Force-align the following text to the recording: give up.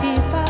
give 0.00 0.34
up. 0.34 0.49